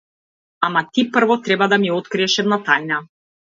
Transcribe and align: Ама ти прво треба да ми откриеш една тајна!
Ама 0.67 0.81
ти 0.93 1.03
прво 1.11 1.37
треба 1.41 1.67
да 1.75 1.79
ми 1.85 1.93
откриеш 1.99 2.39
една 2.47 2.61
тајна! 2.73 3.01